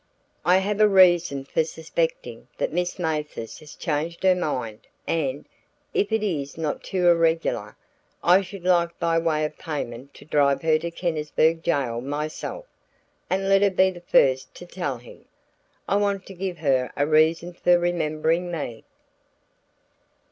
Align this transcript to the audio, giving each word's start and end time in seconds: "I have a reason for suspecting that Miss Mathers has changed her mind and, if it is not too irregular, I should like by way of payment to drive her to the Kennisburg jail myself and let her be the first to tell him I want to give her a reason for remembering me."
"I 0.43 0.57
have 0.57 0.79
a 0.81 0.87
reason 0.89 1.45
for 1.45 1.63
suspecting 1.63 2.47
that 2.57 2.73
Miss 2.73 2.97
Mathers 2.97 3.59
has 3.59 3.75
changed 3.75 4.23
her 4.23 4.33
mind 4.33 4.87
and, 5.05 5.47
if 5.93 6.11
it 6.11 6.23
is 6.23 6.57
not 6.57 6.81
too 6.83 7.07
irregular, 7.07 7.77
I 8.23 8.41
should 8.41 8.63
like 8.63 8.97
by 8.97 9.19
way 9.19 9.45
of 9.45 9.59
payment 9.59 10.15
to 10.15 10.25
drive 10.25 10.63
her 10.63 10.79
to 10.79 10.89
the 10.89 10.91
Kennisburg 10.91 11.61
jail 11.61 12.01
myself 12.01 12.65
and 13.29 13.47
let 13.47 13.61
her 13.61 13.69
be 13.69 13.91
the 13.91 14.01
first 14.01 14.55
to 14.55 14.65
tell 14.65 14.97
him 14.97 15.25
I 15.87 15.97
want 15.97 16.25
to 16.25 16.33
give 16.33 16.57
her 16.57 16.91
a 16.97 17.05
reason 17.05 17.53
for 17.53 17.77
remembering 17.77 18.49
me." 18.51 18.85